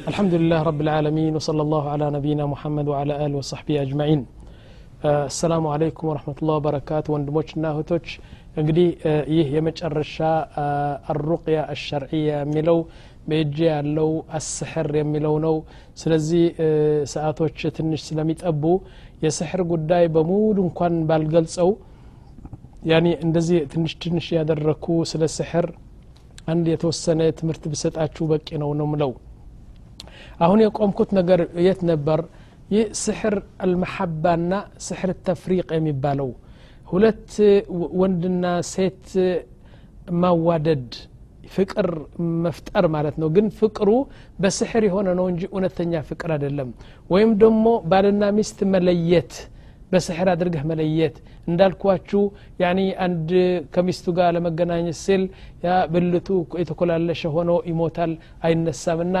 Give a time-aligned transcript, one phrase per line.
[0.00, 4.21] الحمد لله رب العالمين وصلى الله على نبينا محمد وعلى آله وصحبه أجمعين
[5.31, 8.05] السلام عليكم ورحمة الله وبركاته ወንድሞችና እህቶች
[8.59, 8.87] እንግዲህ
[9.35, 10.15] ይህ የመጨረሻ
[11.11, 12.77] አሩቅያ አሸርዕያ የሚለው
[13.29, 15.55] በእጅ ያለው አስሕር የሚለው ነው
[16.01, 16.43] ስለዚህ
[17.13, 18.63] ሰዓቶች ትንሽ ስለሚጠቡ
[19.25, 21.71] የስሕር ጉዳይ በሙሉ እንኳን ባልገልጸው
[22.91, 25.67] ያኒ እንደዚህ ትንሽ ትንሽ ያደረኩ ስለ ስሕር
[26.53, 29.11] አንድ የተወሰነ ትምህርት ብሰጣችሁ በቂ ነው ነው ምለው
[30.44, 32.20] አሁን የቆምኩት ነገር የት ነበር
[32.70, 33.34] ይህ ስሕር
[33.64, 34.52] አልመሐባና
[34.86, 36.30] ስሕር ተፍሪቅ የሚባለው
[36.88, 37.30] ሁለት
[38.00, 39.04] ወንድና ሴት
[40.22, 40.88] ማዋደድ
[41.54, 41.88] ፍቅር
[42.44, 43.90] መፍጠር ማለት ነው ግን ፍቅሩ
[44.42, 46.70] በስሕር የሆነ ነው እንጂ እውነተኛ ፍቅር አይደለም
[47.10, 49.34] ወይም ደግሞ ባልና ሚስት መለየት
[49.91, 51.15] በስሕር አድርገህ መለየት።
[51.47, 52.21] እንዳልኳችሁ
[52.61, 53.29] ያኒ አንድ
[53.75, 55.23] ከሚስቱ ጋር ለመገናኘት ሲል
[55.93, 56.29] ብልቱ
[56.61, 58.13] የተኮላለሸ ሆኖ ይሞታል
[58.47, 59.17] አይነሳም እና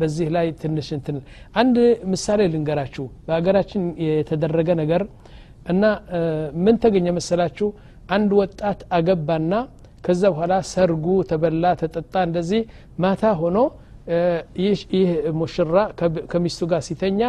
[0.00, 1.18] በዚህ ላይ ትንሽ እንትን
[1.54, 1.78] አንድ
[2.12, 5.04] ምሳሌ ልንገራችሁ። በሀገራችን የተደረገ ነገር
[5.66, 5.84] እና
[6.64, 7.68] ምን ተገኘ መሰላችሁ?
[8.14, 9.52] አንድ ወጣት አገባና
[10.04, 12.62] ከዛ በኋላ ሰርጉ ተበላ ተጠጣ እንደዚህ
[13.02, 13.58] ማታ ሆኖ
[14.62, 15.76] ይህ ሙሽራ
[16.32, 17.20] ከሚስቱ ጋር ሲተኛ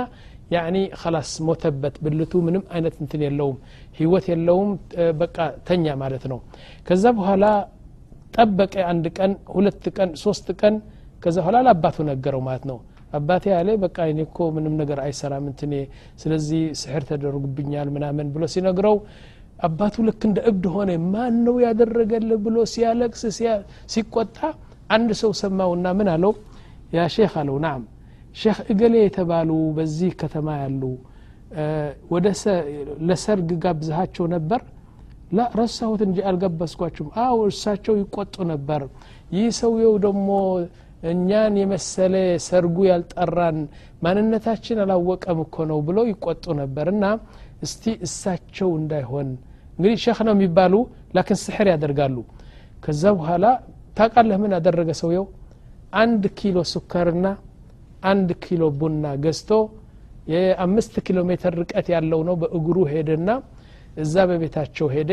[0.49, 3.55] ያኒ ከላስ ሞተበት ብልቱ ምንም አይነት እንትን የለውም
[3.99, 4.69] ህይወት የለውም
[5.21, 5.37] በቃ
[5.67, 6.39] ተኛ ማለት ነው።
[6.87, 7.45] ከዛ በኋላ
[8.35, 10.75] ጠበቀ አንድ ቀን ሁለት ቀን ሶስት ቀን
[11.23, 12.77] ከዛ በኋላ ለአባቱ ነገረው ማለት ነው።
[13.13, 15.73] አባቴ ያለ በቃ እኔ እኮ ምንም ነገር አይሰራም እንትኔ
[16.21, 18.95] ስለዚህ ስሕር ተደርጉብኛል ምናምን ብሎ ሲነግረው
[19.59, 23.23] አባቱ ልክ እንደ እብድ ሆነ። ማን ነው ያደረገል ብሎ ሲያለቅስ
[23.93, 24.37] ሲቆጣ
[24.89, 26.33] አንድ ሰው ሰማውና ምን አለው?
[26.93, 27.81] ያ ሼክ አለው ናም
[28.35, 30.81] ሼክ እገሌ የተባሉ በዚህ ከተማ ያሉ
[32.13, 32.25] ወደ
[33.07, 34.61] ለሰርግ ጋብዝሃቸው ነበር?
[35.31, 38.81] ላ ረሳሁት እንጂ አልገበስኳችሁም አው እርሳቸው ይቆጡ ነበር።
[39.35, 40.27] ይህ ሰውየው ደግሞ
[41.11, 42.13] እኛን የመሰለ
[42.45, 43.57] ሰርጉ ያልጠራን
[44.05, 47.05] ማንነታችን አላወቀም እኮ ነው ብሎ ይቆጡ ነበር። እና
[47.65, 49.29] እስቲ እሳቸው እንዳይሆን
[49.77, 50.73] እንግዲህ ሼክ ነው የሚባሉ
[51.17, 52.17] ላኪን ስሕር ያደርጋሉ።
[52.83, 53.45] ከዛ በኋላ
[53.97, 55.25] ታቃለህ ምን ያደረገ ሰውየው?
[55.95, 57.25] አንድ ኪሎ ሱከርና
[58.05, 59.51] አንድ ኪሎ ቡና ገዝቶ
[60.27, 63.29] የአምስት ኪሎ ሜትር ርቀት ያለው ነው። በእግሩ ሄደና
[64.03, 65.11] እዛ በቤታቸው ሄደ።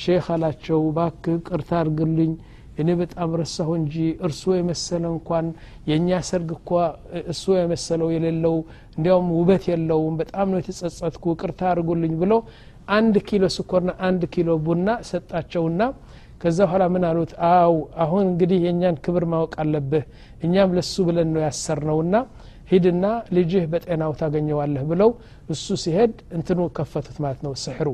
[0.00, 2.32] ሼክ አላቸው ባክ ቅርታ አርግልኝ
[2.80, 3.94] እኔ በጣም ረሳሁ እንጂ
[4.26, 5.46] እርሱ የመሰለ እንኳን
[5.88, 6.68] የእኛ ሰርግ እኳ
[7.32, 8.56] እሱ የመሰለው የሌለው
[8.96, 12.34] እንዲያውም ውበት የለውም በጣም ነው የተጸጸትኩ ቅርታ አድርጉልኝ ብሎ
[12.90, 15.82] አንድ ኪሎ ስኮርና አንድ ኪሎ ቡና ሰጣቸውና
[16.41, 17.73] ከዛ በኋላ ምን አሉት አው
[18.03, 20.03] አሁን እንግዲህ የእኛን ክብር ማወቅ አለብህ
[20.45, 22.15] እኛም ለሱ ብለን ነው ያሰርነውና
[22.71, 23.05] ሂድና
[23.37, 25.09] ልጅህ በጤናው ታገኘዋለህ ብለው
[25.49, 27.89] እሱ ሲሄድ እንትኑ ከፈቱት ማለት ነው ስሕሩ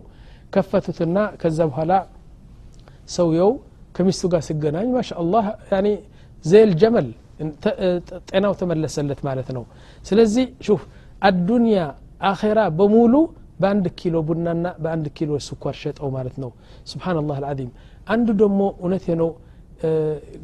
[0.55, 1.93] ከፈቱትና ከዛ በኋላ
[3.15, 3.51] ሰውየው
[3.95, 5.87] ከሚስቱ ጋር ሲገናኝ ማሻ አላህ ያኒ
[6.45, 7.07] ዘይል ጀመል
[8.29, 9.63] ጤናው ተመለሰለት ማለት ነው
[10.05, 10.81] ስለዚህ ሹፍ
[11.29, 11.79] አዱንያ
[12.29, 13.13] አኼራ በሙሉ
[13.61, 16.51] በአንድ ኪሎ ቡናና በአንድ ኪሎ ስኳር ሸጠው ማለት ነው
[16.91, 17.71] ስብናላህ አልዓዚም
[18.13, 19.29] አንዱ ደግሞ እውነት ነው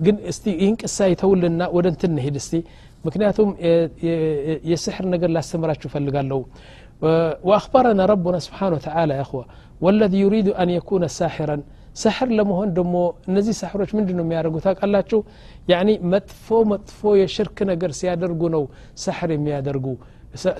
[0.05, 2.53] ግን እስቲ ይህን ቅሳ ይተውልና ወደ እንትን እንሄድ እስቲ
[3.07, 3.49] ምክንያቱም
[4.71, 6.41] የስሕር ነገር ላስተምራችሁ ፈልጋለሁ
[7.47, 9.43] وأخبرنا ربنا سبحانه وتعالى يا أخوة
[9.83, 11.57] والذي يريد أن يكون ساحرا
[12.03, 12.95] سحر ለመሆን ደግሞ
[13.29, 15.19] እነዚህ ሳሕሮች ምንድን ነው የሚያደርጉ ታውቃላችሁ
[15.71, 18.63] ያኒ መጥፎ መጥፎ የሽርክ ነገር ሲያደርጉ ነው
[19.03, 19.87] ሳሕር የሚያደርጉ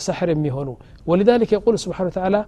[0.08, 0.70] سحر የሚሆኑ
[1.10, 2.42] ولذلك يقول سبحانه وتعالى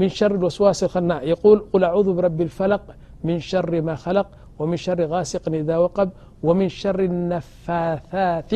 [0.00, 2.84] من شر الوسواس الخناع يقول قل أعوذ برب الفلق
[3.26, 4.28] من شر ما خلق
[4.58, 6.08] ومن شر غاسق إذا وقب
[6.46, 8.52] ومن شر النفاثات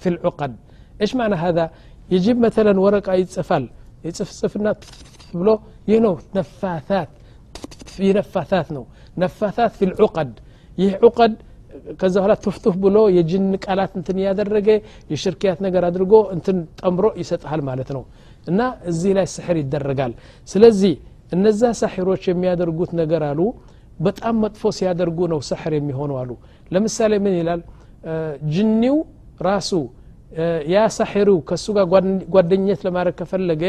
[0.00, 0.52] في العقد
[1.00, 1.64] إيش معنى هذا
[2.14, 3.64] يجيب مثلا ورقة يتصفل
[4.06, 4.72] يتصفنا
[5.38, 5.54] بلو
[5.92, 7.10] ينو نفاثات
[7.94, 8.84] في نفاثات نو
[9.22, 10.30] نفاثات في العقد
[10.82, 11.32] ይህ ዑቀድ
[12.00, 14.68] ከዛ በኋላ ቱፍቱፍ ብሎ የጅን ቃላት እንትን እያደረገ
[15.12, 18.02] የሽርክያት ነገር አድርጎ እንትን ጠምሮ ይሰጥሃል ማለት ነው
[18.50, 20.12] እና እዚህ ላይ ስሕር ይደረጋል
[20.52, 20.94] ስለዚህ
[21.36, 23.40] እነዛ ሳሒሮች የሚያደርጉት ነገር አሉ
[24.06, 26.30] በጣም መጥፎ ሲያደርጉ ነው ሰሕር የሚሆኑ አሉ
[26.74, 27.60] ለምሳሌ ምን ይላል
[28.54, 28.96] ጅኒው
[29.48, 29.70] ራሱ
[30.74, 31.86] ያ ሳሒሩ ከእሱ ጋር
[32.34, 33.62] ጓደኘት ለማድረግ ከፈለገ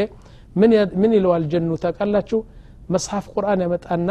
[1.00, 2.40] ምን ይለዋል ጀኑ ታውቃላችሁ
[2.94, 4.10] መጽሐፍ ቁርአን ያመጣና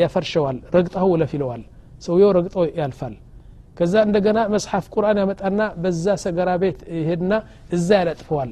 [0.00, 1.62] ያፈርሸዋል ረግጠው ውለፍ ይለዋል
[2.06, 3.14] ሰውየው ረግጦ ያልፋል
[3.78, 7.32] ከዛ እንደገና መጽሐፍ ቁርአን ያመጣና በዛ ሰገራ ቤት ይሄድና
[7.76, 8.50] እዛ ያለጥፈዋል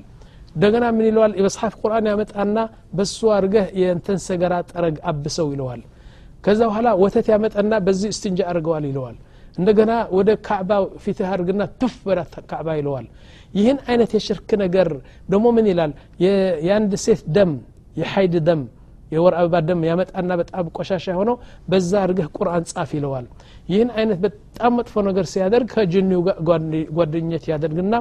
[0.57, 2.59] እንደገና ምን ይለዋል የመጽሐፍ ቁርአን ያመጣና
[2.99, 5.83] በሱ አድርገህ የእንተን ሰገራ ጠረግ አብሰው ይለዋል
[6.45, 9.17] ከዛ በኋላ ወተት ያመጣና በዚህ እስትንጃ አድርገዋል ይለዋል
[9.59, 10.71] እንደገና ወደ ካዕባ
[11.03, 12.21] ፊትህ አድርግና ቱፍ በዳ
[12.51, 13.07] ካዕባ ይለዋል
[13.59, 14.89] ይህን አይነት የሽርክ ነገር
[15.33, 15.93] ደግሞ ምን ይላል
[16.65, 17.53] የአንድ ሴት ደም
[18.01, 18.63] የሀይድ ደም
[19.15, 21.37] የወር አበባ ደም ያመጣና በጣም ቆሻሻ የሆነው
[21.71, 23.27] በዛ አድርገህ ቁርአን ጻፍ ይለዋል
[23.73, 26.21] ይህን አይነት በጣም መጥፎ ነገር ሲያደርግ ከጅኒው
[26.99, 27.95] ጓደኘት ያደርግና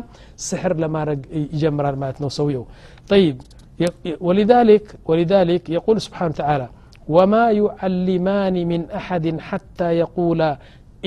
[0.48, 1.22] ስሕር ለማድረግ
[1.54, 2.66] ይጀምራል ማለት ነው ሰውየው
[3.12, 3.36] طيب
[4.22, 6.68] ولذلك ولذلك يقول سبحانه وتعالى
[7.16, 10.51] وما يعلمان من أحد حتى يقولا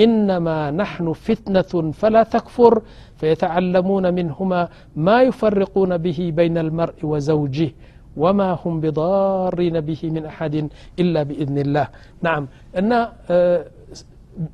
[0.05, 2.83] إنما نحن فتنة فلا تكفر
[3.21, 4.61] فيتعلمون منهما
[4.97, 7.71] ما يفرقون به بين المرء وزوجه
[8.17, 10.55] وما هم بضارين به من أحد
[11.03, 11.87] إلا بإذن الله
[12.27, 12.43] نعم
[12.79, 12.91] أن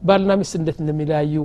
[0.09, 1.37] ባልና ሚስት እንዴት እንደሚለያዩ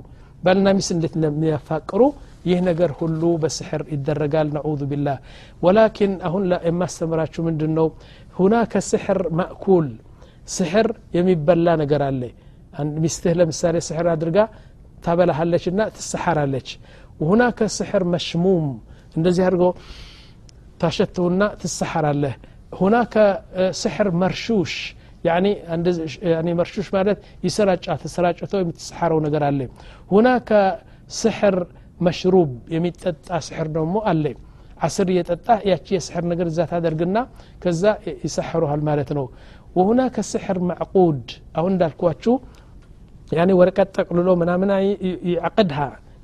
[0.45, 2.01] ባልና ሚስት እንዴት እንደሚያፋቅሩ
[2.49, 5.17] ይህ ነገር ሁሉ በስሕር ይደረጋል ነዑዙ ቢላህ
[5.65, 7.87] ወላኪን አሁን የማስተምራችሁ ምንድን ነው
[8.39, 9.87] ሁናከ ስሕር ማእኩል
[10.55, 10.87] ስሕር
[11.17, 12.21] የሚበላ ነገር አለ
[13.03, 14.37] ሚስትህ ለምሳሌ ስሕር አድርጋ
[15.05, 16.69] ታበላሃለች እና ትሰሓራለች
[17.21, 18.65] ሁናከ ስሕር መሽሙም
[19.17, 19.63] እንደዚህ አድርጎ
[20.81, 22.35] ታሸትውና ትሰሓራለህ
[22.79, 23.15] ሁናከ
[23.81, 24.73] ስሕር መርሹሽ
[25.27, 29.59] ያኒ መርሹሽ ማለት ይሰራጫ ተሰራጭቶ የምትሰሓረው ነገር አለ
[30.11, 30.49] ሁናከ
[31.21, 31.55] ስሕር
[32.07, 34.25] መሽሩብ የሚጠጣ ስሕር ደግሞ አለ
[34.85, 37.17] አስር እየጠጣ ያቺ የስሕር ነገር እዛ ታደርግና
[37.63, 37.83] ከዛ
[38.25, 39.25] ይሰሕሩሃል ማለት ነው
[39.77, 41.23] ወሁናከ ስሕር ማዕቁድ
[41.59, 42.35] አሁን እንዳልኳችሁ
[43.37, 44.69] ያኒ ወረቀት ጠቅልሎ ምናምን
[45.29, 45.79] ይዕቅድሃ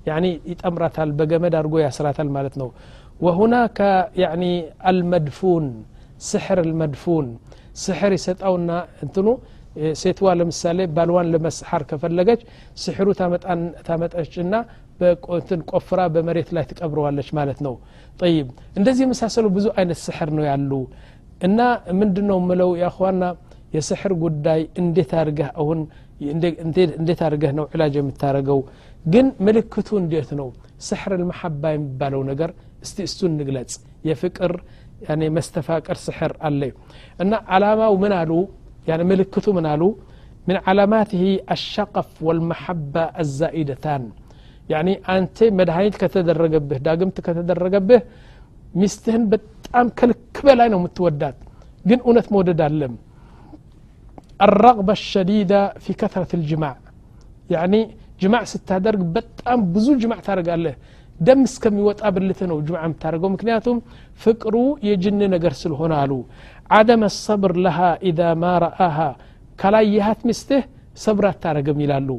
[0.09, 2.69] ያኒ ይጠምራታል በገመድ አድርጎ ያስራታል ማለት ነው
[3.25, 3.79] ወሁናከ
[4.23, 4.43] ያኒ
[4.89, 5.65] አልመድፉን
[6.29, 7.27] ስሕር አልመድፉን
[7.83, 8.71] ስሕር ይሰጣውና
[9.05, 9.27] እንትኑ
[10.01, 12.41] ሴትዋ ለምሳሌ ባልዋን ለመስሓር ከፈለገች
[12.83, 13.07] ስሕሩ
[13.87, 14.55] ታመጠችና
[14.99, 17.73] በንትን ቆፍራ በመሬት ላይ ትቀብረዋለች ማለት ነው
[18.21, 18.47] ጠይብ
[18.79, 20.71] እንደዚህ የመሳሰሉ ብዙ አይነት ስሕር ነው ያሉ
[21.47, 21.59] እና
[21.99, 23.23] ምንድን ነው ምለው ያኸዋና
[23.75, 25.79] የስሕር ጉዳይ እንዴት አድርገህ አሁን
[26.97, 28.59] እንዴት አድርገህ ነው ዕላጅ የምታደረገው
[29.05, 30.49] ግን ምልክቱ እንዴት ነው
[30.87, 32.51] ስሕር ልመሐባ የሚባለው ነገር
[32.85, 33.73] እስቲ እሱን እንግለጽ
[34.09, 34.53] የፍቅር
[35.35, 36.61] መስተፋቀር ስሕር አለ
[37.23, 38.33] እና ዓላማው ምን አሉ
[39.11, 39.83] ምልክቱ ምን አሉ
[40.47, 44.03] من علاماته الشقف والمحبة الزائدتان
[44.72, 48.00] يعني ያኒ አንተ መድኃኒት ከተደረገብህ ዳግምት ከተደረገብህ
[48.80, 51.38] ሚስትህን በጣም ከልክ በላይ ነው የምትወዳት
[51.88, 52.94] ግን እውነት መውደድ አለም
[54.46, 56.74] الرغبة الشديدة في كثرة الجماع.
[57.54, 57.80] يعني
[58.22, 60.74] جماع ستة درج بتأم بزوج جماع تارق له
[61.26, 63.78] دمس كم يوت أبلتنا وجماع متارقوا مكنياتهم
[64.22, 65.98] فكروا يجن نجرسل هنا
[66.76, 69.10] عدم الصبر لها إذا ما رآها.
[69.60, 70.60] كلا يهات مسته
[71.04, 72.16] صبرت تارق ميلالو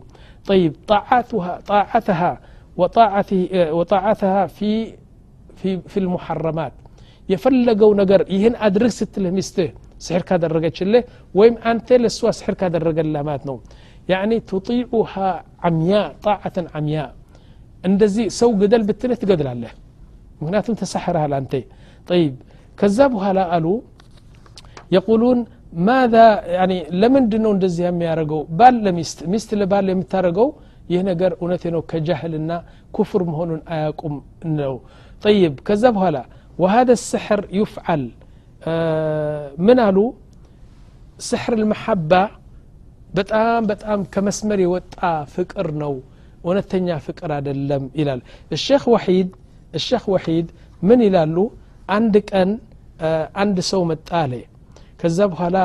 [0.48, 2.32] طيب طاعتها طاعتها
[2.76, 3.42] وطاعته
[3.78, 4.70] وطاعتها في
[5.58, 6.74] في في المحرمات
[7.28, 9.68] የፈለገው ነገር ይህን አድርግ ስትልህ ሚስትህ
[10.06, 11.02] ስሕር ካደረገችልህ
[11.38, 13.56] ወይም አንተ ለእሷ ስሕር ካደረገላ ማለት ነው
[14.12, 15.12] ያኒ ቱጢዑሃ
[15.68, 15.92] ዓምያ
[16.26, 16.98] ጣዓተን ዓምያ
[17.88, 19.72] እንደዚህ ሰው ግደል ብትልህ ትገድላለህ
[20.40, 21.52] ምክንያቱም ተሳሕረሃል አንተ
[22.08, 22.34] ጠይብ
[22.78, 23.66] ከዛ በኋላ አሉ
[24.94, 25.40] የቁሉን
[25.86, 26.14] ማዛ
[27.02, 30.48] ለምንድን ነው እንደዚህ የሚያደርገው ባል ለሚስት ሚስት ለባል የምታደርገው
[30.92, 32.50] ይህ ነገር እውነቴ ነው ከጃህልና
[32.96, 34.14] ኩፍር መሆኑን አያቁም
[34.60, 34.74] ነው
[35.26, 36.16] طيب ከዛ በኋላ
[36.62, 38.02] وهذا السحر يفعل
[39.66, 39.98] ምን አሉ
[41.28, 42.22] ስሕር المحبة
[43.18, 44.96] በጣም በጣም ከመስመር የወጣ
[45.34, 45.94] ፍቅር ነው
[46.46, 48.20] እውነተኛ ፍቅር አይደለም ይላል
[48.56, 49.28] الشيخ وحيد
[49.78, 50.46] الشيخ وحيد
[50.82, 51.36] ምን ይላሉ
[51.96, 52.50] አንድ ቀን
[53.42, 54.32] አንድ ሰው መጣ አለ
[55.00, 55.58] ከዛ በኋላ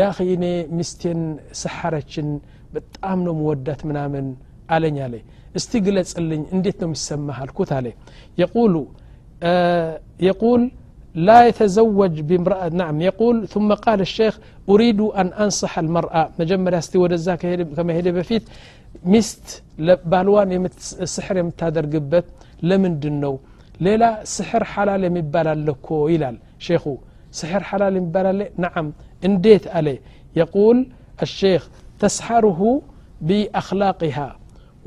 [0.00, 0.04] ያ
[0.34, 0.44] እኔ
[0.78, 1.20] ሚስቴን
[1.62, 2.28] ሰሐረችን
[2.74, 4.26] በጣም ነው መወዳት ምናምን
[4.74, 5.14] አለኝ አለ
[5.58, 7.88] እስቲ ግለጽልኝ እንዴት ነው የሚሰማህ አልኩት አለ
[8.42, 8.74] የቁሉ
[10.28, 10.60] يقول
[11.28, 14.34] لا يتزوج بامرأة نعم يقول ثم قال الشيخ
[14.72, 17.34] أريد أن أنصح المرأة مجمع استي ودزا
[17.76, 18.44] كما هيدي بفيت
[19.12, 19.46] ሚስት
[20.12, 20.50] ባልዋን
[21.14, 22.26] ስሕር የምታደርግበት
[22.68, 23.34] ለምንድን ነው
[23.86, 26.36] ሌላ ስሕር ሓላል የሚባል አለ እኮ ይላል
[26.66, 26.84] ሼኹ
[27.38, 28.88] ስሕር ሓላል የሚባል አለ ነዓም
[29.28, 29.88] እንዴት አለ
[30.40, 30.80] የቁል
[31.26, 31.62] الشيخ
[32.02, 32.82] تسحره
[33.20, 34.28] بأخلاقها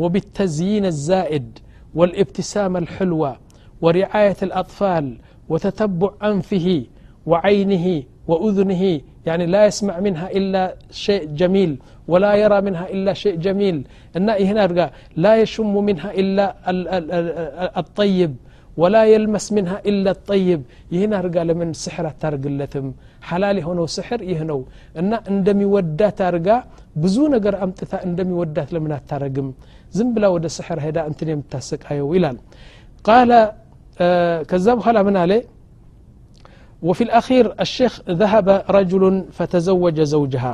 [0.02, 1.60] وبالتزيين الزائد
[1.96, 3.38] والابتسامة الحلوة
[3.82, 5.18] ورعاية الأطفال
[5.50, 6.84] وتتبع أنفه
[7.26, 11.78] وعينه وأذنه يعني لا يسمع منها إلا شيء جميل
[12.08, 13.88] ولا يرى منها إلا شيء جميل
[14.18, 16.56] إن هنا لا يشم منها إلا
[17.80, 18.36] الطيب
[18.82, 20.62] ولا يلمس منها إلا الطيب
[20.96, 22.86] يهنا رقا لمن سحر تارقلتم
[23.30, 24.60] حلالي هنا سحر يهنو
[25.00, 26.56] إن عندما ودات تارقا
[27.02, 29.48] بزو نقر أمتثا عندما ودات لمن تارقم
[29.98, 32.38] زنبلا ود سحر هدا أنتني متاسك أيو إلال
[33.08, 33.30] قال
[34.06, 35.44] آه كذاب خلا من عليه
[36.88, 39.04] وفي الأخير الشيخ ذهب رجل
[39.38, 40.54] فتزوج زوجها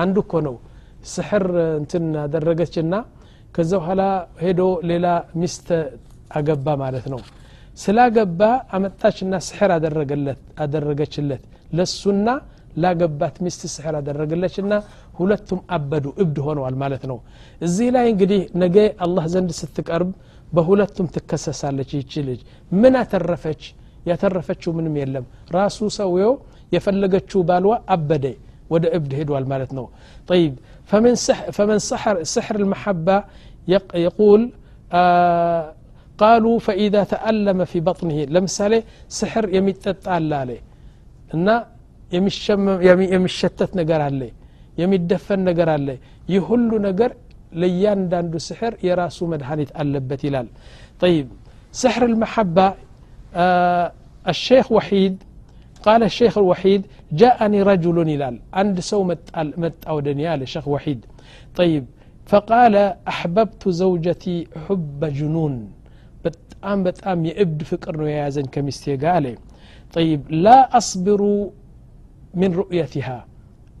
[0.00, 0.54] عنده كونو
[1.14, 1.44] سحر
[1.80, 2.94] እንትን አደረገችና
[3.56, 4.02] ከዛ በኋላ
[4.44, 4.60] ሄዶ
[4.90, 5.06] ሌላ
[5.40, 5.68] ሚስት
[6.38, 7.20] አገባ ማለት ነው
[7.82, 8.40] ስላገባ
[8.76, 9.70] አመጣችና ስሕር
[10.64, 11.42] አደረገችለት
[11.78, 12.28] ለሱና
[12.82, 14.74] ላገባት ሚስት ስሕር አደረገለች ና
[15.18, 17.18] ሁለቱም አበዱ እብድ ሆነዋል ማለት ነው
[17.66, 20.10] እዚህ ላይ እንግዲህ ነገ አላህ ዘንድ ስትቀርብ
[20.56, 22.40] በሁለቱም ትከሰሳለች ይቺ ልጅ
[22.82, 23.62] ምን አተረፈች
[24.10, 25.24] ያተረፈችው ምንም የለም
[25.58, 26.34] ራሱ ሰውየው
[26.74, 28.26] የፈለገችው ባልዋ አበደ
[28.72, 29.86] ወደ እብድ ሄዷል ማለት ነው
[30.30, 30.52] طيب
[30.90, 33.16] فمن سحر, فمن سحر سحر المحبة
[33.96, 34.40] يقول
[34.92, 35.64] آه
[36.22, 38.72] قالوا فإذا تألم في بطنه لمثال
[39.18, 40.58] سحر يمتت على
[41.36, 41.48] እና
[43.14, 44.20] የሚሸተት ነገር አለ
[44.80, 45.88] የሚደፈን ነገር አለ
[46.32, 47.10] ይህ ሁሉ ነገር
[47.60, 50.48] ለእያንዳንዱ ስሕር የራሱ መድኃኒት አለበት ይላል
[51.02, 51.26] طيب
[51.82, 52.66] سحر المحبة
[53.44, 53.86] آه
[54.32, 55.14] الشيخ وحيد
[55.86, 56.82] قال الشيخ الوحيد
[57.20, 59.00] جاءني رجل يلال عند سو
[59.62, 61.00] مت أو دنيال الشيخ وحيد
[61.58, 61.84] طيب
[62.30, 62.74] فقال
[63.12, 65.54] أحببت زوجتي حب جنون
[66.65, 69.37] بتأم بتأم يبد فكر يا زن كمستي قال
[69.93, 71.21] طيب لا أصبر
[72.33, 73.25] من رؤيتها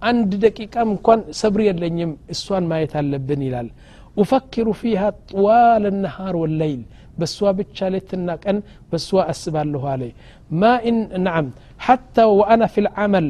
[0.03, 3.69] عند دقيقة مكان صبر يلنيم السوان ما يتعلبن يلال
[4.17, 6.81] أفكر فيها طوال النهار والليل
[7.19, 8.61] بسوا بتشالتنا كان
[8.93, 10.13] بسوا أسبال له عليه
[10.51, 13.27] ما إن نعم حتى وأنا في العمل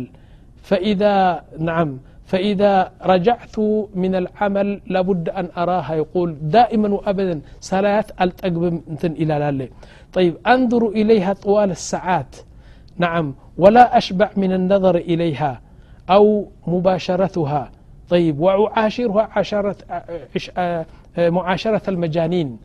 [0.68, 1.90] فإذا نعم
[2.26, 3.60] فإذا رجعت
[3.96, 5.96] من العمل لابد أن أراها.
[5.96, 9.70] يقول دائما وأبدا صلاة ألتقب إلى لالي.
[10.14, 12.36] طيب أنظر إليها طوال الساعات.
[12.98, 15.62] نعم ولا أشبع من النظر إليها
[16.10, 17.72] أو مباشرتها.
[18.10, 19.76] طيب وأعاشرها عشرة
[21.18, 22.58] معاشرة المجانين.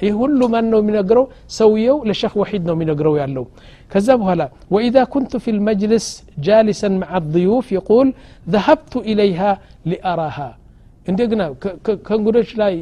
[0.00, 1.24] ይህ ሁሉ ማን ነው የሚነግረው
[1.58, 3.44] ሰውየው ለሸክ ወሒድ ነው የሚነግረው ያለው
[3.92, 4.42] ከዛ በኋላ
[4.74, 6.06] ወኢዛ ኩንቱ ፊ ልመጅልስ
[6.46, 8.08] ጃሊሰን መዓ ضዩፍ ይቁል
[8.54, 9.40] ዘሀብቱ ኢለይሃ
[9.90, 10.38] ሊአራሃ
[11.10, 11.42] እንደገና
[12.06, 12.74] ከእንግዶች ላይ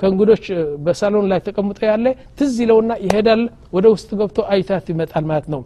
[0.00, 0.44] ከእንግዶች
[0.84, 2.06] በሳሎን ላይ ተቀምጦ ያለ
[2.38, 3.42] ትዝ ይለውና ይሄዳል
[3.76, 5.60] ወደ ውስጥ ገብቶ አይታት ይመጣል ማለት ነው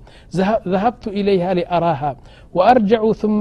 [0.69, 2.03] ዘሀብቱ ኢለይሃ ሊአራሃ
[2.55, 3.39] ወአርጀዑ ثم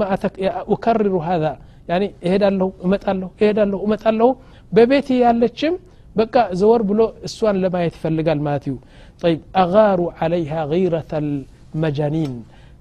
[0.74, 1.52] أكرر هذا
[1.90, 4.28] يعني እሄዳለሁ እመጣለሁ እሄዳለሁ እመጣለሁ
[4.72, 5.74] በቤት ያለችም
[6.15, 8.75] በቃ ዘወር ብሎ እሷን ለማየት ይፈልጋል ማለት ዩ
[9.23, 12.33] طيب أغار عليها غيرة المجانين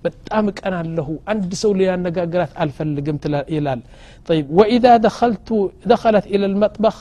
[0.05, 3.17] በጣም እቀናለሁ አንድ ሰው ሊያነጋግራት አልፈልግም
[3.57, 3.81] ይላል
[4.29, 5.49] طيب وإذا دخلت
[5.93, 6.97] دخلت إلى المطبخ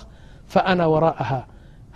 [0.54, 1.42] فأنا وراءها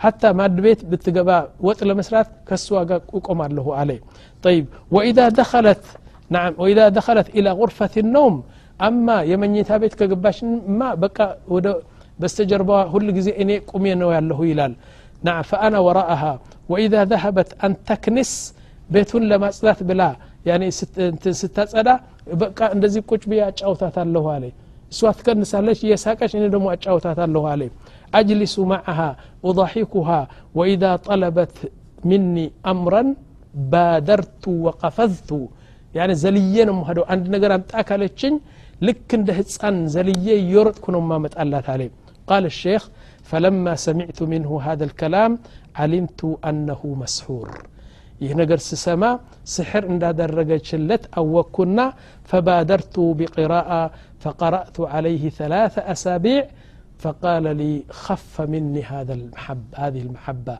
[0.03, 1.29] حتى ማድ ቤት ብትገባ
[1.67, 3.89] ወጥ ለመስራት ከእሷ ጋር እቆማለሁ አለ
[4.45, 4.65] طيب
[4.95, 5.83] وإذا دخلت
[6.35, 8.35] نعم وإذا دخلت إلى غرفة النوم
[8.87, 10.37] أما የመኝታ ቤት ከገባሽ
[10.79, 11.17] ማ በቃ
[12.18, 14.74] በስተጀርባ ሁል ጊዜ እኔ ቁሜ ነው ያለሁ ይላል
[15.22, 16.22] ና ፈአና ወራአሃ
[16.72, 18.32] ወኢዛ ዘሀበት አንተክንስ
[18.90, 20.02] ቤቱን ለማጽዳት ብላ
[20.48, 20.62] ያኔ
[21.40, 21.88] ስታጸዳ
[22.42, 24.44] በቃ እንደዚህ ቁጭ ብዬ አጫውታታለሁ አለ
[24.92, 27.62] እሷ ትከንሳለች እየሳቀች እኔ ደግሞ አጫውታታለሁ አለ
[28.18, 28.98] አጅሊሱ ማዓሃ
[29.48, 30.08] ኡضሒኩሃ
[30.58, 31.56] ወኢዛ ጠለበት
[32.10, 32.36] ሚኒ
[32.72, 33.08] አምረን
[33.72, 35.30] ባደርቱ ወቀፈዝቱ
[35.92, 38.34] ያኔ ዘልዬ ነው የምሄደው አንድ ነገር አምጣ ካለችኝ
[38.86, 41.82] ልክ እንደ ህፃን ዘልዬ እየወረጥኩ ነው ማመጣላት አለ
[42.29, 42.81] قال الشيخ
[43.29, 45.31] فلما سمعت منه هذا الكلام
[45.81, 47.49] علمت أنه مسحور
[48.23, 49.03] ይህ ነገር ስሰማ
[49.53, 51.79] ስሕር እንዳደረገችለት አወቅኩና
[52.29, 53.71] ፈባደርቱ ቢቅራአ
[54.23, 56.43] ፈቀረእቱ عليه ثلاث أسابيع
[57.03, 60.55] فقال لي خف مني هذا المحب هذه المحبة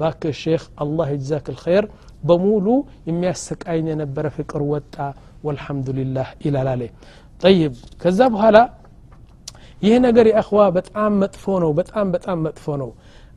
[0.00, 1.84] باك الشيخ الله يجزاك الخير
[2.26, 2.76] بمولو
[3.08, 5.08] يمياسك أين ينبر فكر وطا
[5.44, 6.90] والحمد لله إلى لاله
[7.44, 8.64] طيب كذاب هلا
[9.83, 12.89] ይህ ነገር የአኽዋ በጣም መጥፎ ነው በጣም በጣም መጥፎ ነው።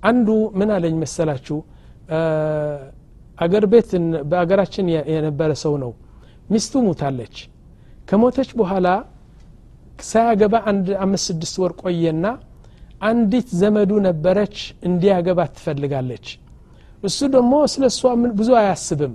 [0.09, 1.57] አንዱ ምን አለኝ መሰላችሁ?
[3.39, 3.91] አገር ቤት
[4.31, 5.93] በአገራችን የነበረ ሰው ነው።
[6.51, 7.37] ሚስቱ ሙታለች
[8.09, 8.89] ከሞተች በኋላ
[10.05, 12.27] ሳያገባ አንድ አምስት ስድስት ወር ቆየና
[13.03, 14.57] አንዲት ዘመዱ ነበረች
[14.89, 16.27] እንዲያገባት ትፈልጋለች።
[17.03, 18.01] እሱ ደግሞ ስለ እሷ
[18.39, 19.15] ብዙ አያስብም።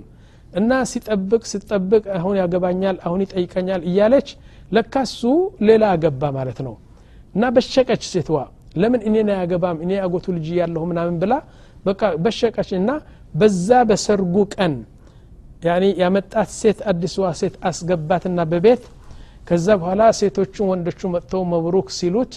[0.52, 4.28] እና ሲጠብቅ ሲጠብቅ አሁን ያገባኛል አሁን ይጠይቀኛል እያለች
[4.70, 5.20] ለካ እሱ
[5.68, 6.74] ሌላ አገባ ማለት ነው
[7.34, 8.38] እና በሸቀች ሴትዋ
[8.80, 11.34] ለምን እኔን አያገባም እኔ አጎቱ ልጅ ያለሁ ምናምን ብላ
[11.84, 12.90] በቃ በሸቀች እና
[13.34, 14.74] በዛ በሰርጉ ቀን
[16.00, 18.82] ያመጣት ሴት አዲስዋ ሴት አስገባትና በቤት።
[19.48, 22.32] ከዛ በኋላ ሴቶቹ ወንዶቹ መጥተው መብሩክ ሲሉት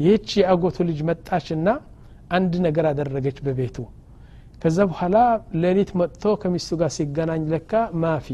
[0.00, 1.68] ይህች የአጎቱ ልጅ መጣችና
[2.36, 3.76] አንድ ነገር አደረገች በቤቱ።
[4.62, 5.16] ከዛ በኋላ
[5.62, 8.26] ሌሊት መጥቶ ከሚስቱ ጋር ሲገናኝ ለካ ማፊ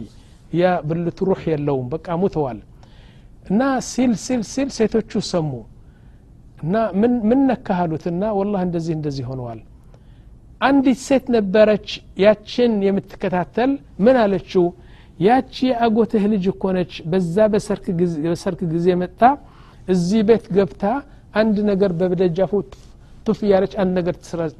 [0.53, 2.59] ያ ብልቱ ሩህ የለውም በቃ ሙተዋል።
[3.51, 5.51] እና ሲል ሲል ሲል ሴቶቹ ሰሙ
[6.64, 6.76] እና
[7.30, 9.60] ምን ነካሃሉትና ወላህ እንደዚህ እንደዚህ ሆነዋል
[10.68, 11.88] አንዲት ሴት ነበረች
[12.24, 13.72] ያችን የምትከታተል
[14.06, 14.66] ምን አለችው
[15.20, 19.22] ያቺ የአጎትህ ልጅ እኮ ነች በዛ በሰርክ ጊዜ መጣ
[19.88, 20.84] እዚህ ቤት ገብታ
[21.42, 22.52] አንድ ነገር በደጃፉ
[23.26, 24.16] ቱፍ እያለች አንድ ነገር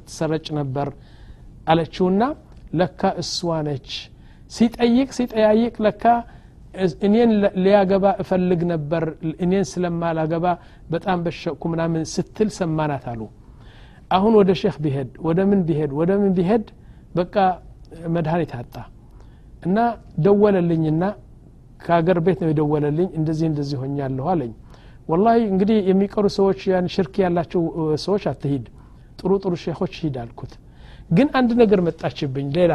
[0.06, 0.88] ትሰረጭ ነበር
[1.72, 2.22] አለችውና
[2.78, 3.36] ለካ እሷ
[3.68, 3.90] ነች
[4.56, 6.04] ሲጠይቅ ሲጠያይቅ ለካ
[7.01, 7.31] እኔን
[7.63, 9.03] ሊያገባ እፈልግ ነበር
[9.43, 10.45] እኔን ስለማላገባ
[10.89, 13.21] በጣም በሸቅኩ ምናምን ስትል ሰማናት አሉ።
[14.11, 16.65] አሁን ወደ ሼክ ቢሄድ ወደ ምን ቢሄድ ወደ ምን ቢሄድ
[17.15, 17.35] በቃ
[18.15, 18.75] መድኃኒት አጣ
[19.63, 19.77] እና
[20.25, 21.03] ደወለልኝና
[21.79, 24.51] ከሀገር ቤት ነው የደወለልኝ እንደዚህ እንደዚህ ሆኛለሁ አለኝ።
[25.09, 27.61] ወላሂ እንግዲህ የሚቀሩ ሰዎች ያን ሽርክ ያላቸው
[28.03, 28.65] ሰዎች አትሂድ
[29.19, 30.53] ጥሩ ጥሩ ሼኮች ሂድ አልኩት።
[31.09, 32.73] ግን አንድ ነገር መጣችብኝ ሌላ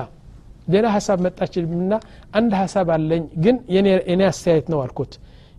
[0.69, 1.93] ሌላ ሀሳብ መጣችብኝና
[2.33, 3.57] አንድ ሀሳብ አለኝ ግን
[4.07, 5.13] የኔ አስተያየት ነው አልኩት።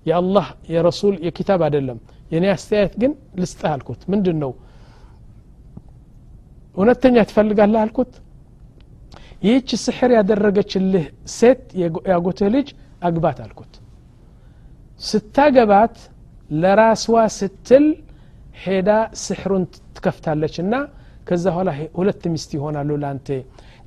[0.06, 1.98] የአላህ የረሱል የኪታብ አይደለም
[2.32, 4.51] የኔ አስተያየት ግን ልስጥህ አልኩት። ምንድን ነው
[6.78, 8.12] እውነተኛ ትፈልጋለህ አልኩት።
[9.44, 11.62] ይህች ስሕር ያደረገችልህ ሴት
[12.12, 12.68] ያጎትህ ልጅ
[13.08, 13.74] አግባት አልኩት።
[15.01, 15.96] ስታገባት
[16.62, 17.86] ለራስዋ ስትል
[18.63, 18.89] ሄዳ
[19.24, 19.63] ስሕሩን
[19.96, 20.74] ትከፍታለች እና
[21.28, 23.28] ከዛ ኋላ ሁለት ሚስት ይሆናሉ ለአንተ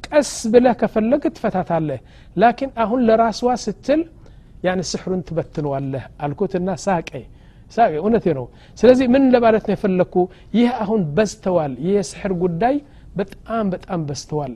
[0.07, 1.99] ቀስ ብለህ ከፈለግ ትፈታታለህ
[2.35, 4.01] ላኪን አሁን ለራስዋ ስትል
[4.65, 7.11] ያን ስሕሩን ትበትነዋለህ አልኩትና ሳቄ
[7.71, 8.45] ሳቄ እውነቴ ነው
[8.77, 10.15] ስለዚህ ምን ለማለት ነው የፈለግኩ
[10.57, 12.75] ይህ አሁን በዝተዋል ይህ የስሕር ጉዳይ
[13.19, 14.53] በጣም በጣም በዝተዋል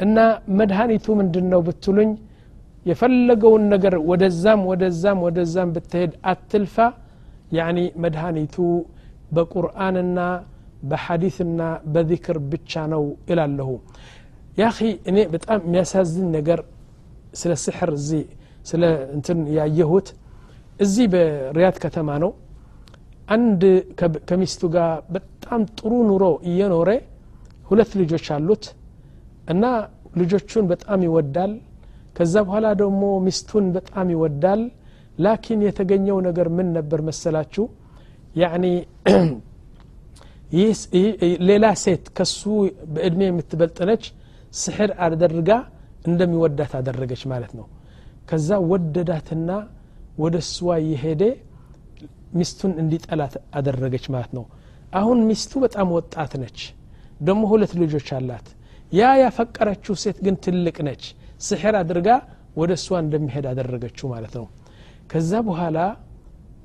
[0.00, 0.18] እና
[0.60, 2.10] መድኃኒቱ ምንድን ነው ብትሉኝ
[2.86, 6.76] የፈለገውን ነገር ወደዛም ወደዛም ወደዛም ብትሄድ አትልፋ
[7.58, 8.56] ያኒ መድኃኒቱ
[9.36, 10.18] በቁርአንና
[10.90, 11.60] በሐዲትና
[11.92, 13.02] በዚክር ብቻ ነው
[13.32, 13.70] እላለሁ
[14.58, 14.78] ያኺ
[15.10, 16.60] እኔ በጣም የሚያሳዝን ነገር
[17.40, 18.22] ስለ ስሕር እዚህ
[18.70, 18.82] ስለ
[19.16, 20.08] እንትን ያየሁት
[20.80, 22.30] እዚህ በሪያድ ከተማ ነው
[23.34, 23.62] አንድ
[24.28, 26.90] ከሚስቱ ጋር በጣም ጥሩ ኑሮ እየኖረ
[27.66, 28.64] ሁለት ልጆች አሉት
[29.52, 29.64] እና
[30.20, 31.52] ልጆቹን በጣም ይወዳል
[32.16, 34.60] ከዛ በኋላ ደግሞ ሚስቱን በጣም ይወዳል
[35.24, 37.64] ላኪን የተገኘው ነገር ምን ነበር መሰላችሁ
[38.36, 38.66] ያኒ
[41.48, 42.40] ሌላ ሴት ከሱ
[42.94, 44.04] በእድሜ የምትበልጥነች
[44.53, 45.49] ስሕር አደርጋ
[46.05, 47.65] እንደሚወዳት አደረገች ማለት ነው።
[48.29, 49.49] ከዛ ወደዳትና
[50.23, 51.23] ወደ እሷ እየሄደ
[52.37, 54.45] ሚስቱን እንዲጠላት አደረገች ማለት ነው።
[54.99, 56.59] አሁን ሚስቱ በጣም ወጣት ነች
[57.21, 58.47] ደግሞ ሁለት ልጆች አላት።
[58.91, 61.03] ያ ያፈቀረችው ሴት ግን ትልቅ ነች።
[61.47, 62.07] ስሕር አድርጋ
[62.59, 64.45] ወደ እሷ እንደሚሄድ አደረገችው ማለት ነው።
[65.11, 65.77] ከዛ በኋላ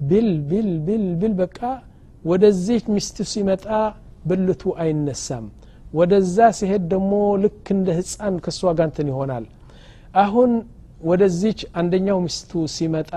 [0.09, 1.59] ቢል ቢል ቢል ቢል በቃ
[2.25, 3.67] ወደዚህ ሚስቱ ሲመጣ
[4.29, 5.47] ብልቱ አይነሳም
[5.95, 9.45] ወደዛ ሲሄድ ደግሞ ልክ እንደ ህፃን ከእሷ ጋር ይሆናል።
[10.23, 10.51] አሁን
[11.03, 13.11] ወደዚች አንደኛው ሚስቱ ሲመጣ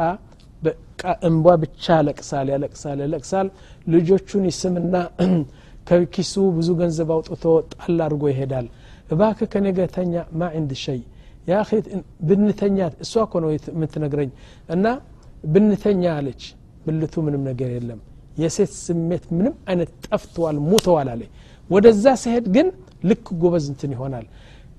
[0.61, 3.47] በቃ እንቧ ብቻ ያለቅሳል ያለቅሳል ያለቅሳል።
[3.87, 4.95] ልጆቹን ይስምና
[5.87, 8.65] ከኪሱ ብዙ ገንዘብ አውጥቶ ጣል አድርጎ ይሄዳል።
[9.09, 10.99] እባክ ከነገተኛ ማ ዕንድ ሸይ?
[11.47, 11.53] ያ
[12.29, 14.31] ብንተኛ እሷ እኮ ነው የምትነግረኝ።
[14.69, 14.85] እና
[15.47, 16.41] ብንተኛ አለች።
[16.85, 17.99] ብልቱ ምንም ነገር የለም።
[18.37, 21.21] የሴት ስሜት ምንም አይነት ጠፍተዋል ሙተዋል አለ
[21.69, 22.67] ወደዛ ሲሄድ ግን
[23.03, 24.25] ልክ ጎበዝ እንትን ይሆናል።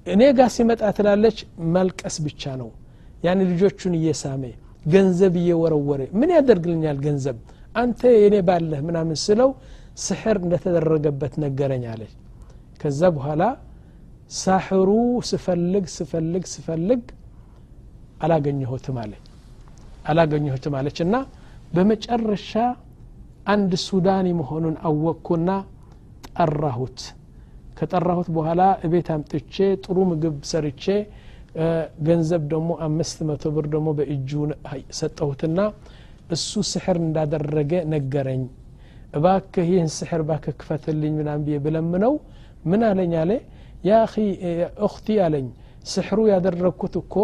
[0.07, 1.39] እኔ ጋር ሲመጣ ትላለች
[1.75, 2.71] ማልቀስ ብቻ ነው።
[3.25, 4.43] ያን ልጆቹን እየሳመ
[4.87, 7.37] ገንዘብ እየወረወረ ምን ያደርግልኛል ገንዘብ?
[7.75, 9.51] አንተ የኔ ባለህ ምናምን ስለው
[10.05, 12.13] ስሕር እንደተደረገበት ነገረኝ አለች።
[12.81, 13.43] ከዛ በኋላ
[14.39, 14.89] ሳሕሩ
[15.31, 17.03] ስፈልግ ስፈልግ ስፈልግ
[18.25, 19.13] አላገኘሁትም አለ
[20.11, 21.15] አላገኘሁትም አለች እና
[21.75, 22.53] በመጨረሻ
[23.47, 25.51] አንድ ሱዳኒ መሆኑን አወቅኩና
[26.38, 27.00] ጠራሁት
[27.78, 30.84] ከጠራሁት በኋላ እቤት አምጥቼ ጥሩ ምግብ ሰርቼ
[32.08, 34.32] ገንዘብ ደግሞ አምስት መቶ ብር ደግሞ በእጁ
[35.00, 35.60] ሰጠሁትና
[36.36, 38.44] እሱ ስሕር እንዳደረገ ነገረኝ
[39.18, 42.14] እባክህ ይህን ስሕር ባክህ ክፈትልኝ ምናም ብዬ ብለምነው
[42.72, 43.32] ምን አለኝ አለ
[43.90, 44.24] ያ ኺ
[44.88, 45.48] እኽቲ አለኝ
[45.94, 47.16] ስሕሩ ያደረግኩት እኮ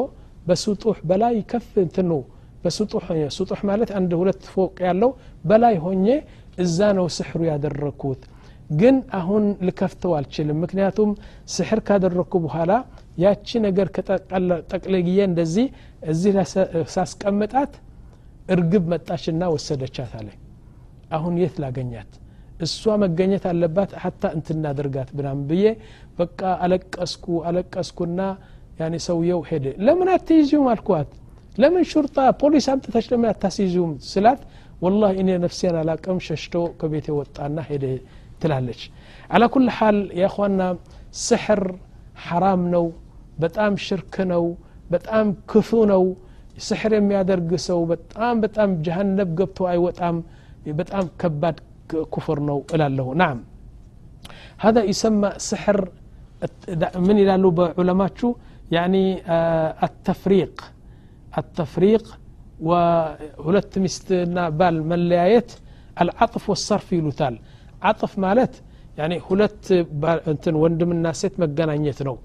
[0.47, 2.21] በስጡሕ በላይ ከፍ እንትን ነው
[2.63, 3.06] በስጡሕ
[3.38, 5.12] ስጡሕ ማለት አንድ ሁለት ፎቅ ያለው
[5.49, 6.06] በላይ ሆኜ
[6.63, 8.21] እዛ ነው ስሕሩ ያደረግኩት
[8.80, 11.12] ግን አሁን ልከፍተው አልችልም ምክንያቱም
[11.54, 12.71] ስሕር ካደረግኩ በኋላ
[13.23, 15.67] ያቺ ነገር ከጠቅልዬ እንደዚህ
[16.12, 16.34] እዚህ
[16.95, 17.73] ሳስቀምጣት
[18.56, 20.30] እርግብ መጣችና ወሰደቻት አለ
[21.17, 22.12] አሁን የት ላገኛት
[22.65, 25.65] እሷ መገኘት አለባት ሀታ እንትናደርጋት ብናም ብዬ
[26.19, 28.21] በቃ አለቀስኩ አለቀስኩና
[28.82, 31.10] ያኔ ሰውየው ሄደ ለምን አትይዙም አልኳት
[31.62, 34.41] ለምን ሹርጣ ፖሊስ አምጥተች ለምን አታስይዙም ስላት
[34.84, 37.86] ወላሂ እኔ ነፍሴን አላቀም ሸሽቶ ከቤት ወጣና ሄደ
[38.43, 38.82] ትላለች
[39.36, 40.62] አላ ኩል ሓል የእኳና
[41.28, 41.63] ስሕር
[42.25, 42.86] ሐራም ነው
[43.43, 44.45] በጣም ሽርክ ነው
[44.93, 46.04] በጣም ክፉ ነው
[46.67, 50.15] ስሕር የሚያደርግ ሰው በጣም በጣም ጀሃነብ ገብቶ አይወጣም
[50.80, 51.58] በጣም ከባድ
[51.89, 53.39] كفر نو إلى له نعم
[54.58, 55.89] هذا يسمى سحر
[57.08, 58.30] من إلى له بعلماء شو
[58.71, 60.56] يعني آه التفريق
[61.38, 62.06] التفريق
[62.62, 65.49] وهلت مستنا بال مليايت
[66.02, 67.36] العطف والصرف يلوتال
[67.88, 68.54] عطف مالت
[68.99, 69.63] يعني هلت
[70.32, 72.15] انتن وندم الناس مجانيت نو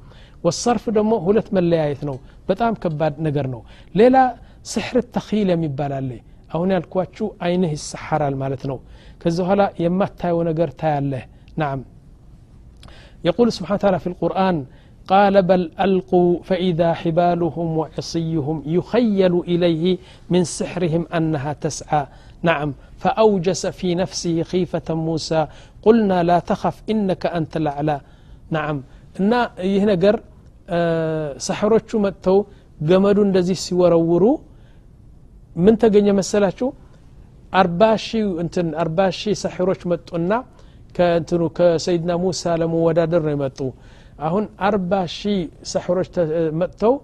[0.45, 2.17] والصرف دمو هلت مليايت نو
[2.49, 3.61] بتام كباد نجر نو
[3.99, 4.25] ليلا
[4.73, 6.11] ስሕር ተኺል የሚባል አለ
[6.55, 8.79] አሁን ያልኳችሁ አይንህ ይሰሐራል ማለት ነው
[9.23, 11.25] ከዚ በኋላ የማታየው ነገር ታያለህ
[11.63, 11.81] ናም
[13.29, 14.57] يقول سبحانه وتعالى في القرآن
[15.13, 19.85] قال بل ألقوا فإذا حبالهم وعصيهم يخيل إليه
[20.33, 22.03] من سحرهم أنها تسعى
[22.43, 22.71] نعم
[23.03, 25.41] فأوجس في نفسه خيفة موسى
[25.85, 27.97] قلنا لا تخف إنك أنت الأعلى
[28.57, 28.77] نعم
[29.21, 29.33] እና
[29.73, 30.15] ይህ ነገር
[31.47, 32.39] ሰሕሮቹ መጥተው
[32.89, 34.25] ገመዱ እንደዚህ ሲወረውሩ
[35.65, 36.69] ምን ተገኘ መሰላችሁ
[37.61, 40.31] አርባ ሺህ እንትን አርባ ሺህ ሰሕሮች መጡና
[40.97, 43.61] ከእንትኑ ከሰይድና ሙሳ ለመወዳደር ነው የመጡ
[44.27, 45.39] አሁን አርባ ሺህ
[45.75, 46.09] ሰሕሮች
[46.63, 46.95] መጥተው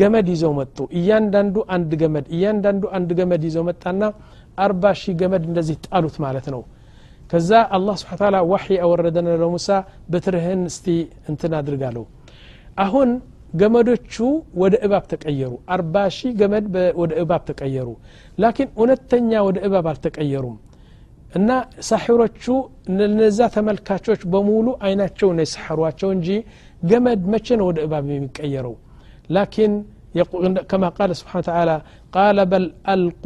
[0.00, 4.02] ገመድ ይዘው መጡ እያንዳንዱ አንድ ገመድ እያንዳንዱ አንድ ገመድ ይዘው መጣና
[4.58, 6.62] አርባ ሺህ ገመድ እንደዚህ ጣሉት ማለት ነው
[7.30, 9.68] ከዛ አላህ ስብሓ ታላ ዋሒ አወረደነ ለሙሳ
[10.12, 10.86] በትርህን እስቲ
[11.30, 12.04] እንትን አድርጋለሁ
[12.84, 13.10] አሁን
[13.54, 14.14] ገመዶቹ
[14.62, 16.64] ወደ እባብ ተቀየሩ አርባ ሺህ ገመድ
[17.00, 17.88] ወደ እባብ ተቀየሩ
[18.38, 20.56] ላኪን እውነተኛ ወደ እባብ አልተቀየሩም
[21.38, 21.50] እና
[21.88, 22.44] ሳሒሮቹ
[23.06, 26.28] እነዛ ተመልካቾች በሙሉ አይናቸው ነው የሰሐሯቸው እንጂ
[26.82, 28.74] ገመድ መቼ ነው ወደ እባብ የሚቀየረው
[29.36, 29.72] ላኪን
[30.70, 31.70] ከማ ቃለ ስብሓን ተዓላ
[32.14, 33.24] ቃለ በል አልቁ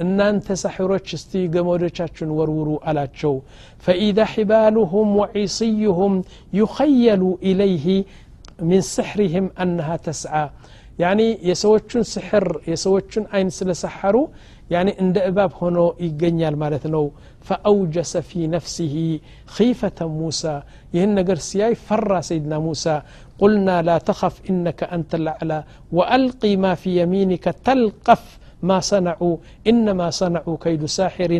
[0.00, 3.34] እናንተ ሳሒሮች እስቲ ገመዶቻችሁን ወርውሩ አላቸው
[3.84, 6.14] ፈኢዛ ሒባሉሁም ወዒስዩሁም
[6.60, 7.86] ዩኸየሉ ኢለይህ
[8.68, 10.34] ሚን ስሕሪህም አነሃ ተስዓ
[10.98, 14.16] ያኒ የሰዎቹን ስሕር የሰዎቹን አይን ስለሰሐሩ
[14.70, 17.04] ያኒ እንደ እባብ ሆኖ ይገኛል ማለት ነው
[17.48, 18.94] ፈአውጀሰ ፊ ነፍሲህ
[19.56, 20.42] ኺፈተ ሙሳ
[20.94, 22.84] ይህን ነገር ሲያይ ፈራ ሰይድና ሙሳ
[23.40, 25.52] ቁልና ላ ተኸፍ ኢነከ አንተ ልአዕላ
[25.98, 28.24] ወአልቂ ማ ፊ የሚኒከ ተልቀፍ
[28.68, 29.36] ما صنعوا
[29.70, 31.32] إنما صنعوا كيد ساحر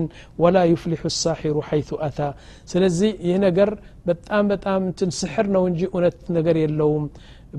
[0.43, 2.29] ولا يفلح الساحر حيث أتى
[2.71, 3.71] سلزي ينقر
[4.07, 4.83] بتام بتام
[5.21, 7.05] سحر نونجي أنت نقر يلوم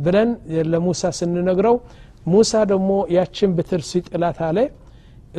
[0.03, 0.29] بلن
[0.71, 1.75] لموسى سن نقرو
[2.33, 4.69] موسى دمو ياتشن بترسيت إلات عليه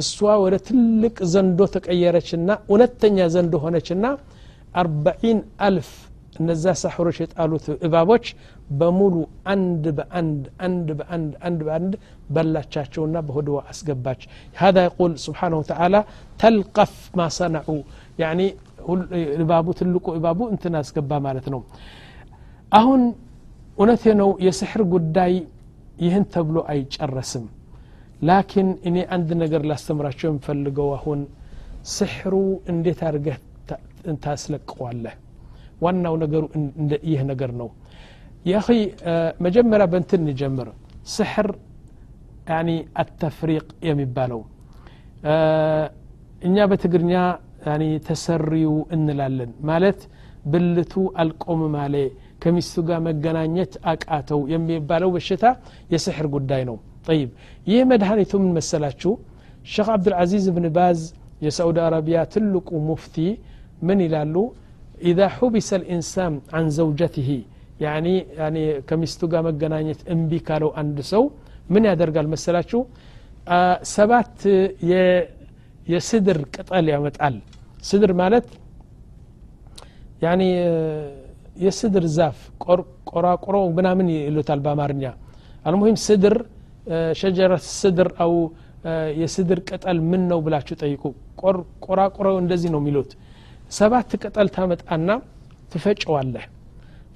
[0.01, 4.05] እሷ ወደ ትልቅ ዘንዶ ተቀየረችና እውነተኛ ዘንዶ ሆነችና
[4.81, 5.89] አርባዒን አልፍ
[6.41, 8.25] እነዛ ሳሕሮች የጣሉት እባቦች
[8.81, 9.15] በሙሉ
[9.53, 11.93] አንድ በአንድ አንድ በአንድ አንድ በአንድ
[12.35, 14.21] በላቻቸውና በሆድዋ አስገባች
[14.63, 16.01] هذا يقول سبحانه وتعالى
[16.43, 17.83] تلقف ما صنعوا
[18.23, 18.47] يعني
[19.43, 21.61] እባቡ ትልቁ እባቡ እንትን አስገባ ማለት ነው
[22.73, 23.03] አሁን
[23.79, 25.33] እውነቴ ነው የስሕር ጉዳይ
[26.05, 27.45] ይህን ተብሎ አይጨረስም
[28.29, 31.21] ላኪን እኔ አንድ ነገር ላስተምራቸው የምፈልገው አሁን
[31.97, 32.35] ስሕሩ
[32.73, 33.37] እንዴት አድርገህ
[34.25, 35.15] ታስለቅዋለህ
[35.85, 36.45] ዋናው ነገሩ
[37.11, 37.69] ይህ ነገር ነው
[38.51, 38.69] የኺ
[39.47, 40.69] መጀመሪያ በንትን እንጀምር
[41.15, 41.49] ስሕር
[42.51, 42.71] ያኒ
[43.03, 44.41] አተፍሪቅ የሚባለው
[46.49, 47.13] እኛ በትግርኛ
[47.69, 50.01] ያኒ ተሰሪው እንላለን ማለት
[50.53, 51.95] ብልቱ አልቆም ማለ
[52.43, 55.45] ከሚስቱ ጋር መገናኘት አቃተው የሚባለው በሽታ
[55.95, 56.77] የስሕር ጉዳይ ነው
[57.09, 57.29] طيب
[57.71, 59.13] ይህ መድኃኒቱ ምን መሰላችሁ
[59.73, 61.01] ሼክ አብዱልዓዚዝ ብን ባዝ
[61.45, 63.17] የሳዑዲ አረቢያ ትልቁ ሙፍቲ
[63.89, 64.35] ምን ይላሉ
[65.04, 67.30] ኢዛ ሁቢሰ ልኢንሳን አን ዘውጀትህ
[68.90, 71.24] ከሚስቱ ጋር መገናኘት እምቢ ካለው አንድ ሰው
[71.74, 72.80] ምን ያደርጋል መሰላችሁ?
[73.94, 74.38] ሰባት
[75.88, 77.36] የስድር ቅጠል ያመጣል።
[77.84, 78.48] ስድር ማለት
[81.64, 82.38] የስድር ዛፍ
[83.12, 85.04] ቆራቁሮ ምናምን ይሉታል በአማርኛ።
[85.66, 86.36] አልሙሂም ስድር
[87.20, 88.34] ሸጀረት ስድር አው
[89.20, 91.04] የስድር ቅጠል ምን ነው ብላችሁ ጠይቁ።
[91.86, 93.12] ቆራቁረው እንደዚህ ነው የሚሉት።
[93.79, 95.09] ሰባት ቅጠል ታመጣና
[95.73, 96.45] ትፈጨዋለህ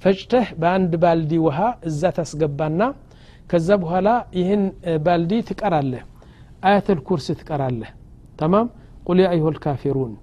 [0.03, 2.81] ፈጭተህ በአንድ ባልዲ ውሃ እዛ ታስገባና
[3.49, 4.63] ከዛ በኋላ ይህን
[5.05, 6.03] ባልዲ ትቀራለህ
[6.67, 7.91] አያተል ኩርስ ትቀራለህ
[8.39, 8.67] ተማም
[9.07, 10.13] ቁል ያ አዩሃ ልካፊሩን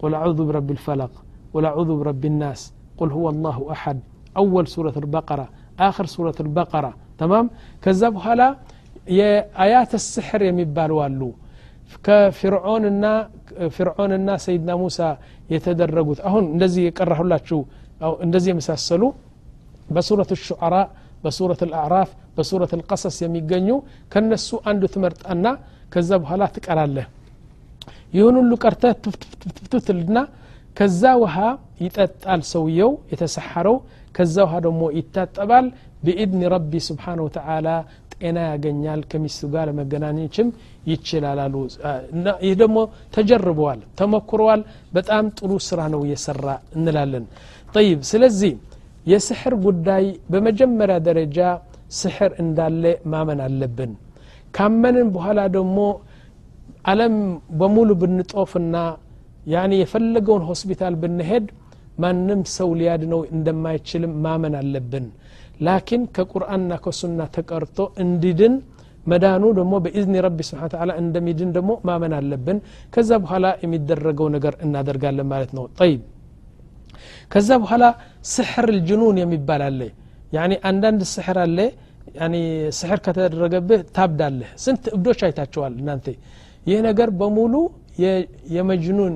[0.00, 1.12] ቁል አዑዙ ብረቢ ልፈለቅ
[1.54, 2.62] ቁል አዑዙ ብረቢ ናስ
[2.98, 3.98] ቁል ሁወ አላሁ አሐድ
[4.40, 5.42] አወል ሱረት ልበቀራ
[5.86, 6.86] አክር ሱረት ልበቀራ
[7.20, 7.46] ተማም
[7.84, 8.42] ከዛ በኋላ
[9.18, 11.20] የአያት ስሕር የሚባሉ አሉ
[12.06, 13.04] ከፊርዖንና
[13.76, 14.98] ፊርዖንና ሰይድና ሙሳ
[15.54, 17.58] የተደረጉት አሁን እንደዚህ የቀራሁላችሁ
[18.26, 19.02] እንደዚህ የመሳሰሉ
[19.88, 20.76] በሱረት ሹዓራ
[21.24, 23.68] በሱረት አልአዕራፍ በሱረት አልቀሰስ የሚገኙ
[24.12, 25.46] ከነሱ አንዱ ትመርጣና
[25.94, 27.06] ከዛ በኋላ ትቀራለህ
[28.16, 30.18] ይህን ሁሉ ቀርተህ ትፍትፍትልና
[30.76, 31.36] ከዛ ውሃ
[31.84, 33.76] ይጠጣል ሰውየው የተሰሐረው
[34.16, 35.66] ከዛ ውሃ ደግሞ ይታጠባል
[36.04, 37.68] ብኢድኒ ረቢ ስብሓን ወተዓላ
[38.21, 40.47] ጤና ያገኛል ከሚስቱ ጋር ለመገናኘችም
[40.91, 41.55] ይችላል አሉ።
[42.45, 42.77] ይህ ደግሞ
[43.15, 44.61] ተጀርበዋል ተሞክረዋል።
[44.95, 46.45] በጣም ጥሩ ስራ ነው እየሰራ
[46.77, 47.25] እንላለን።
[47.73, 48.53] ጠይብ ስለዚህ
[49.05, 51.37] የስሕር ጉዳይ በመጀመሪያ ደረጃ
[51.99, 53.91] ስሕር እንዳለ ማመን አለብን።
[54.53, 55.77] ካመንን በኋላ ደግሞ
[56.91, 57.15] አለም
[57.59, 58.75] በሙሉ ብንጦፍና
[59.47, 61.45] ያኒ የፈለገውን ሆስፒታል ብንሄድ
[62.03, 65.05] ማንም ሰው ሊያድነው እንደማይችልም ማመን አለብን
[65.59, 68.53] ላኪን ከቁርአንና ከሱና ተቀርቶ እንዲድን
[69.05, 72.57] መዳኑ ደግሞ በኢዝኒ ረቢ ስብሓን ተዓላ እንደሚድን ደግሞ ማመን አለብን።
[72.93, 76.01] ከዛ በኋላ የሚደረገው ነገር እናደርጋለን ማለት ነው። ጠይብ።
[77.31, 77.83] ከዛ በኋላ
[78.33, 79.81] ስሕር ልጅኑን የሚባል አለ።
[80.69, 81.57] አንዳንድ ስሕር አለ።
[82.19, 82.35] ያኒ
[82.77, 86.05] ስሕር ከተደረገብህ ታብዳለህ። ስንት እብዶች አይታቸዋል እናንተ።
[86.65, 87.53] ይህ ነገር በሙሉ
[88.55, 89.13] የመጅኑን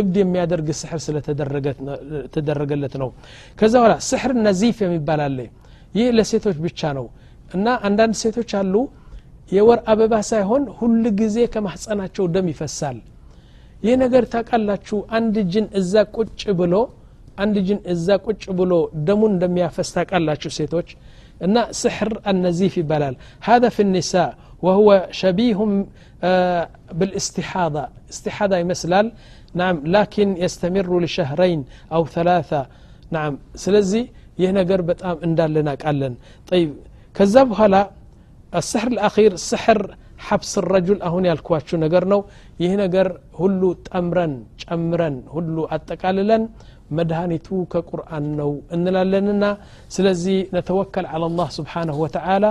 [0.00, 3.08] እብድ የሚያደርግ ስሕር ስለተደረገለት ነው
[3.60, 5.38] ከዛ በኋላ ስሕር ነዚፍ የሚባል አለ
[5.98, 7.06] ይህ ለሴቶች ብቻ ነው
[7.56, 8.74] እና አንዳንድ ሴቶች አሉ
[9.56, 12.98] የወር አበባ ሳይሆን ሁል ጊዜ ከማህፀናቸው ደም ይፈሳል
[13.86, 16.74] ይህ ነገር ታውቃላችሁ አንድ ጅን እዛ ቁጭ ብሎ
[17.44, 18.72] አንድ ጅን እዛ ቁጭ ብሎ
[19.08, 20.88] ደሙን እንደሚያፈስ ታውቃላችሁ ሴቶች
[21.46, 23.14] እና ስሕር አነዚፍ ይባላል
[23.48, 24.30] هذا في النساء
[24.64, 24.88] وهو
[25.22, 25.58] شبيه
[26.98, 29.06] بالاستحاضة استحاضة يمثلال
[29.60, 31.60] نعم لكن يستمر لشهرين
[31.94, 32.60] أو ثلاثة
[33.16, 33.32] نعم
[33.64, 34.02] سلزي
[34.42, 36.14] يهنا قربت أم اندالنا قالن
[36.50, 36.70] طيب
[37.16, 37.82] كذا بهلا
[38.60, 39.80] السحر الأخير سحر
[40.26, 42.20] حبس الرجل أهون يالكواتشو نقر نو
[42.62, 43.06] ይህ ነገር
[43.40, 46.42] ሁሉ ጠምረን ጨምረን ሁሉ አጠቃልለን
[46.98, 49.44] መድኃኒቱ ከቁርአን ነው እንላለንና
[49.96, 52.44] ስለዚህ ነተወከል አላ ላህ ስብሓንሁ ወተዓላ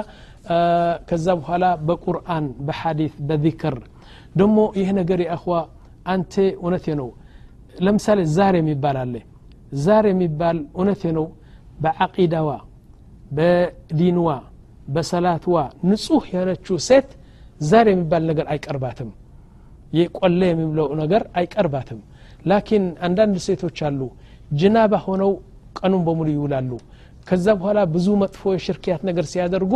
[1.09, 3.77] ከዛ በኋላ በቁርአን በሐዲት በዚክር።
[4.35, 5.57] ደሞ ይህ ነገር የአኽዋ
[6.07, 7.09] አንተ እውነቴ ነው።
[7.81, 9.15] ለምሳሌ ዛር የሚባል አለ።
[9.85, 11.27] ዛር የሚባል እውነቴ ነው።
[11.83, 12.49] በዓቂዳዋ
[13.37, 14.29] በዲንዋ
[14.95, 15.57] በሰላትዋ
[15.89, 17.09] ንጹህ የሆነችው ሴት
[17.63, 19.11] ዛር የሚባል ነገር አይቀርባትም።
[19.99, 22.01] የቆለ የሚብለው ነገር አይቀርባትም።
[22.47, 24.01] ላኪን አንዳንድ ሴቶች አሉ
[24.53, 25.33] ጅናባ ሆነው
[25.79, 26.71] ቀኑን በሙሉ ይውላሉ።
[27.27, 29.73] ከዛ በኋላ ብዙ መጥፎ የሽርክያት ነገር ሲያደርጉ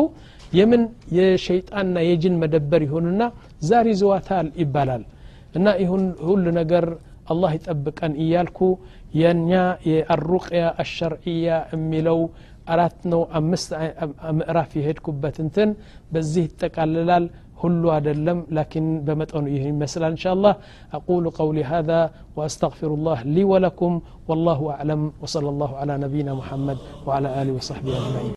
[0.58, 0.84] የምን
[1.18, 3.22] የሸይጣንና የጅን መደበር ይሆንና
[3.70, 5.04] ዛር ይዘዋታል ይባላል
[5.58, 6.86] እና ይሁን ሁሉ ነገር
[7.34, 8.60] አላህ ይጠብቀን እያልኩ
[9.22, 9.52] የኛ
[9.90, 12.20] የአሩቅያ አሸርዕያ የሚለው
[12.74, 13.70] አራት ነው አምስት
[14.40, 15.70] ምዕራፍ የሄድኩበት እንትን
[16.14, 17.26] በዚህ ይጠቃልላል
[17.62, 20.54] ሁሉ አይደለም ላኪን በመጠኑ ይህ ይመስላል እንሻ አላህ
[20.98, 22.00] አቁሉ ቀውሊ هذا
[22.38, 23.92] وأستغفر الله لي ولكم
[24.30, 28.34] والله أعلم وصلى الله على نبينا محمد وعلى آله وصحبه أجمعين